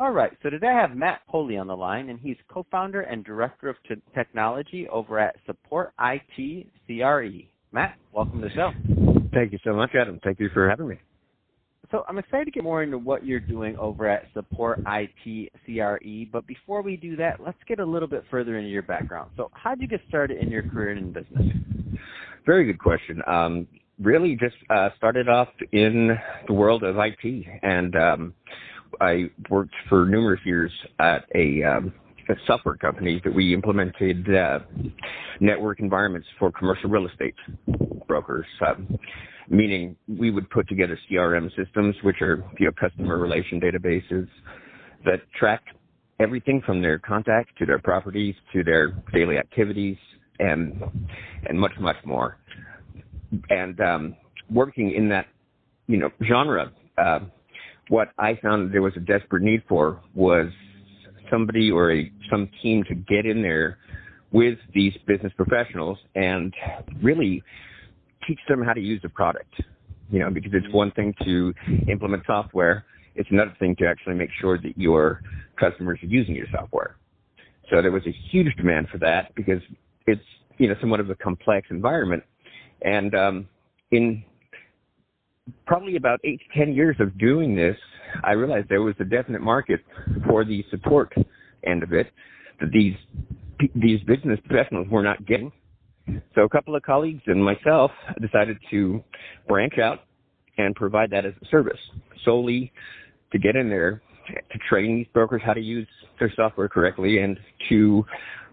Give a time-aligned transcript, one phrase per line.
[0.00, 3.22] All right, so today I have Matt Polley on the line, and he's co-founder and
[3.22, 7.46] director of t- technology over at Support IT CRE.
[7.70, 8.72] Matt, welcome to the show.
[9.34, 10.18] Thank you so much, Adam.
[10.24, 10.96] Thank you for having me.
[11.90, 16.30] So I'm excited to get more into what you're doing over at Support IT CRE,
[16.32, 19.32] but before we do that, let's get a little bit further into your background.
[19.36, 21.46] So how did you get started in your career in business?
[22.46, 23.20] Very good question.
[23.26, 23.68] Um,
[24.00, 28.34] really just uh, started off in the world of IT and um,
[29.00, 31.92] I worked for numerous years at a, um,
[32.28, 34.60] a software company that we implemented uh,
[35.40, 37.34] network environments for commercial real estate
[38.06, 38.46] brokers.
[38.66, 38.98] Um,
[39.48, 44.28] meaning we would put together CRM systems, which are you know customer relation databases
[45.04, 45.62] that track
[46.20, 49.96] everything from their contact to their properties to their daily activities
[50.38, 50.80] and
[51.48, 52.36] and much much more.
[53.48, 54.16] And um,
[54.50, 55.26] working in that
[55.86, 56.72] you know genre.
[56.96, 57.20] Uh,
[57.90, 60.46] what I found there was a desperate need for was
[61.28, 63.78] somebody or a, some team to get in there
[64.30, 66.54] with these business professionals and
[67.02, 67.42] really
[68.26, 69.52] teach them how to use the product.
[70.08, 71.52] You know, because it's one thing to
[71.88, 72.84] implement software,
[73.16, 75.20] it's another thing to actually make sure that your
[75.58, 76.96] customers are using your software.
[77.70, 79.62] So there was a huge demand for that because
[80.06, 80.22] it's
[80.58, 82.22] you know somewhat of a complex environment,
[82.82, 83.48] and um,
[83.90, 84.24] in
[85.66, 87.76] probably about eight to ten years of doing this,
[88.24, 89.80] I realized there was a definite market
[90.26, 91.12] for the support
[91.64, 92.06] end of it
[92.60, 92.94] that these
[93.74, 95.52] these business professionals were not getting.
[96.34, 97.90] So a couple of colleagues and myself
[98.20, 99.02] decided to
[99.46, 100.00] branch out
[100.58, 101.78] and provide that as a service
[102.24, 102.72] solely
[103.32, 105.88] to get in there to train these brokers how to use
[106.18, 107.38] their software correctly and
[107.68, 108.04] to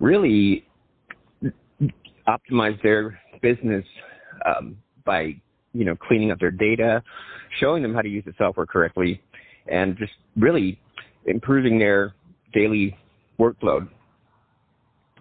[0.00, 0.66] really
[2.28, 3.84] optimize their business
[4.46, 5.34] um, by
[5.72, 7.02] you know, cleaning up their data,
[7.60, 9.22] showing them how to use the software correctly,
[9.70, 10.80] and just really
[11.26, 12.14] improving their
[12.52, 12.96] daily
[13.38, 13.88] workload.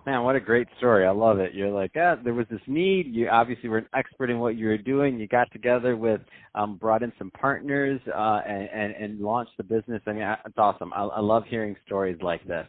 [0.06, 1.06] Man, what a great story.
[1.06, 1.54] I love it.
[1.54, 3.14] You're like, yeah, there was this need.
[3.14, 5.20] You obviously were an expert in what you were doing.
[5.20, 6.22] You got together with,
[6.56, 10.02] um, brought in some partners, uh, and, and, and launched the business.
[10.08, 10.92] I mean, it's awesome.
[10.94, 12.66] I, I love hearing stories like this.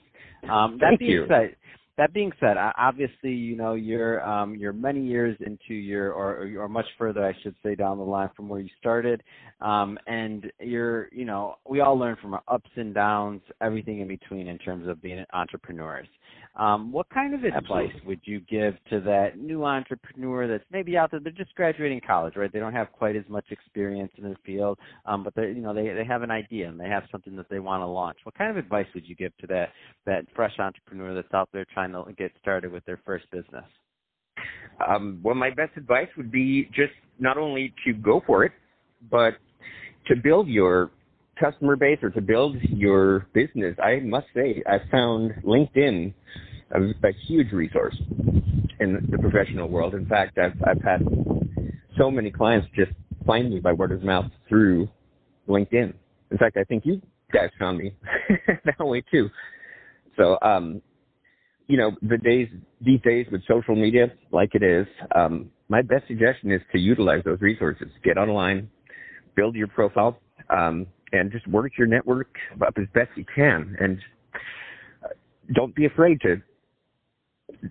[0.51, 1.27] Um, that Thank being you.
[1.27, 1.57] said,
[2.03, 6.69] that being said, obviously, you know, you're um, you're many years into your, or or
[6.69, 9.23] much further, I should say, down the line from where you started,
[9.61, 14.09] um, and you're, you know, we all learn from our ups and downs, everything in
[14.09, 16.09] between, in terms of being entrepreneurs.
[16.55, 18.03] Um, what kind of advice Absolutely.
[18.07, 21.19] would you give to that new entrepreneur that's maybe out there?
[21.19, 22.53] They're just graduating college, right?
[22.53, 25.73] They don't have quite as much experience in the field, um, but they, you know,
[25.73, 28.19] they they have an idea and they have something that they want to launch.
[28.25, 29.71] What kind of advice would you give to that
[30.05, 33.65] that fresh entrepreneur that's out there trying to get started with their first business?
[34.87, 38.53] Um, well, my best advice would be just not only to go for it,
[39.11, 39.35] but
[40.09, 40.91] to build your
[41.39, 43.77] customer base or to build your business.
[43.83, 46.15] I must say, I found LinkedIn
[46.73, 48.01] a, a huge resource
[48.81, 49.95] in the professional world.
[49.95, 51.07] In fact, I've, I've had
[51.99, 52.93] so many clients just
[53.27, 54.89] find me by word of mouth through
[55.49, 55.95] LinkedIn.
[56.31, 57.01] In fact, I think you
[57.33, 57.95] guys found me
[58.65, 59.29] that way too.
[60.17, 60.83] So, um,
[61.69, 62.49] you know, the days
[62.81, 67.23] these days with social media, like it is, um, my best suggestion is to utilize
[67.25, 67.89] those resources.
[68.05, 68.69] Get online,
[69.37, 70.19] build your profile,
[70.51, 72.29] um, and just work your network
[72.67, 73.77] up as best you can.
[73.81, 73.99] And
[75.05, 75.09] uh,
[75.55, 76.37] don't be afraid to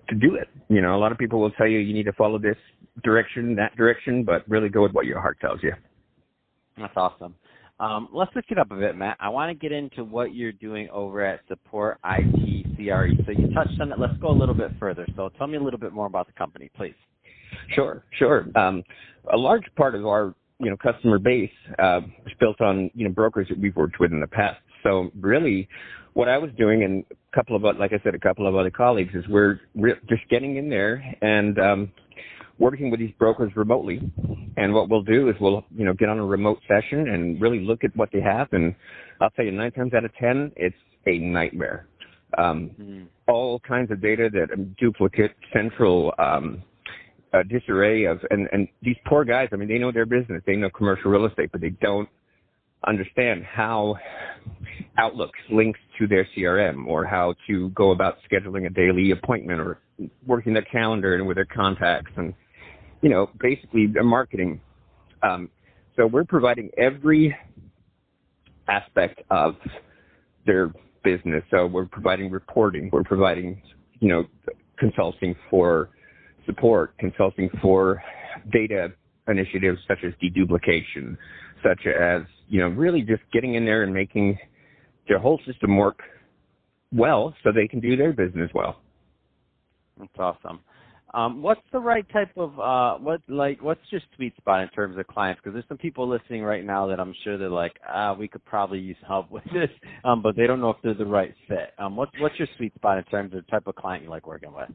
[0.10, 0.48] to do it.
[0.70, 2.58] You know, a lot of people will tell you you need to follow this
[3.04, 5.74] direction, that direction, but really go with what your heart tells you.
[6.78, 7.36] That's awesome.
[7.80, 9.18] Um, let's switch it up a bit, Matt.
[9.20, 13.24] I want to get into what you're doing over at Support IT CRE.
[13.26, 14.00] So you touched on it.
[14.00, 15.08] Let's go a little bit further.
[15.16, 16.94] So tell me a little bit more about the company, please.
[17.74, 18.46] Sure, sure.
[18.56, 18.84] Um,
[19.34, 22.02] a large part of our you know customer base uh,
[22.40, 24.60] built on you know brokers that we've worked with in the past.
[24.84, 25.68] So really,
[26.14, 28.72] what I was doing, and a couple of like I said, a couple of other
[28.72, 31.92] colleagues, is we're re- just getting in there and um,
[32.60, 34.00] working with these brokers remotely.
[34.58, 37.60] And what we'll do is we'll, you know, get on a remote session and really
[37.60, 38.48] look at what they have.
[38.52, 38.76] And
[39.20, 40.76] I'll tell you, nine times out of ten, it's
[41.08, 41.88] a nightmare.
[42.38, 43.04] Um, mm-hmm.
[43.28, 46.64] All kinds of data that um, duplicate, central, um,
[47.34, 49.50] a disarray of, and and these poor guys.
[49.52, 52.10] I mean, they know their business, they know commercial real estate, but they don't
[52.88, 53.96] understand how
[54.98, 59.80] Outlook links to their CRM or how to go about scheduling a daily appointment or
[60.26, 62.34] working their calendar and with their contacts and,
[63.02, 64.60] you know, basically their marketing.
[65.24, 65.50] Um,
[65.96, 67.36] so we're providing every
[68.68, 69.56] aspect of
[70.46, 70.74] their
[71.04, 71.44] business.
[71.52, 73.62] So we're providing reporting, we're providing,
[74.00, 74.26] you know,
[74.78, 75.90] consulting for
[76.46, 78.02] support, consulting for
[78.52, 78.90] data
[79.28, 81.18] initiatives such as deduplication,
[81.64, 84.38] such as, you know, really just getting in there and making
[85.08, 86.00] their whole system work
[86.94, 88.82] well so they can do their business well.
[89.98, 90.62] That's awesome.
[91.14, 94.98] Um, what's the right type of uh, what like what's your sweet spot in terms
[94.98, 95.42] of clients?
[95.44, 98.46] Because there's some people listening right now that I'm sure they're like, ah, we could
[98.46, 99.70] probably use help with this,
[100.06, 101.74] um, but they don't know if they're the right fit.
[101.78, 104.26] Um, what's what's your sweet spot in terms of the type of client you like
[104.26, 104.70] working with?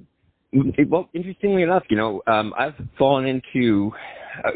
[0.52, 3.92] Well, interestingly enough, you know, um, I've fallen into,
[4.44, 4.50] uh,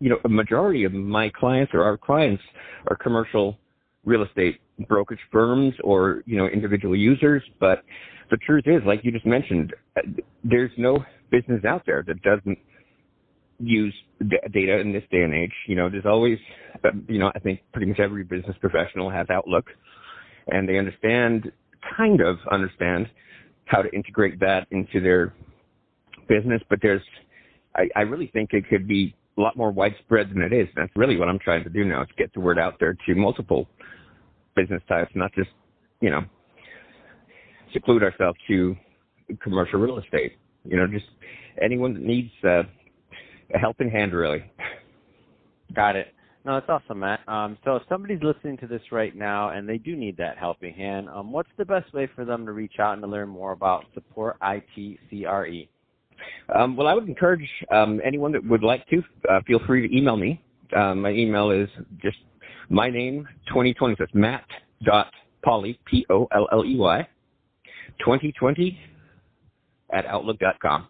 [0.00, 2.42] you know, a majority of my clients or our clients
[2.88, 3.58] are commercial
[4.04, 7.42] real estate brokerage firms or you know individual users.
[7.60, 7.82] But
[8.30, 10.02] the truth is, like you just mentioned, uh,
[10.44, 12.58] there's no business out there that doesn't
[13.58, 13.94] use
[14.52, 15.52] data in this day and age.
[15.66, 16.38] You know, there's always,
[16.84, 19.66] uh, you know, I think pretty much every business professional has Outlook,
[20.48, 21.50] and they understand,
[21.96, 23.08] kind of understand
[23.66, 25.34] how to integrate that into their
[26.28, 26.62] business.
[26.68, 27.02] But there's,
[27.76, 30.68] I, I really think it could be a lot more widespread than it is.
[30.74, 33.14] That's really what I'm trying to do now is get the word out there to
[33.14, 33.68] multiple
[34.54, 35.50] business types, not just,
[36.00, 36.22] you know,
[37.72, 38.74] seclude ourselves to
[39.42, 40.32] commercial real estate.
[40.64, 41.06] You know, just
[41.62, 42.62] anyone that needs uh,
[43.54, 44.44] a helping hand, really.
[45.74, 46.08] Got it.
[46.46, 47.28] No, that's awesome, Matt.
[47.28, 50.72] Um, so if somebody's listening to this right now and they do need that helping
[50.72, 53.50] hand, um, what's the best way for them to reach out and to learn more
[53.50, 55.66] about Support IT CRE?
[56.56, 59.96] Um, well, I would encourage um, anyone that would like to uh, feel free to
[59.96, 60.40] email me.
[60.76, 61.68] Um, my email is
[62.00, 62.18] just
[62.68, 63.96] my name 2020.
[63.98, 64.44] So it's Matt
[64.84, 65.10] dot
[65.44, 67.08] Polley P O L L E Y
[67.98, 68.78] 2020
[69.92, 70.86] at outlook.com.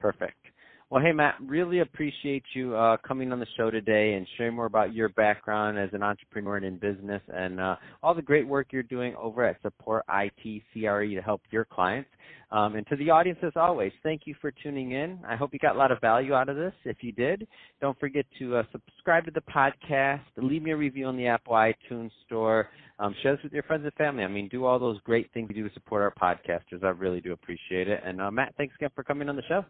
[0.00, 0.45] Perfect.
[0.88, 4.66] Well, hey, Matt, really appreciate you uh, coming on the show today and sharing more
[4.66, 7.74] about your background as an entrepreneur and in business and uh,
[8.04, 12.08] all the great work you're doing over at Support IT CRE to help your clients.
[12.52, 15.18] Um, and to the audience, as always, thank you for tuning in.
[15.26, 16.72] I hope you got a lot of value out of this.
[16.84, 17.46] If you did,
[17.80, 21.54] don't forget to uh, subscribe to the podcast, leave me a review on the Apple
[21.54, 24.22] iTunes Store, um, share this with your friends and family.
[24.22, 26.84] I mean, do all those great things you do to support our podcasters.
[26.84, 28.00] I really do appreciate it.
[28.04, 29.64] And uh, Matt, thanks again for coming on the show.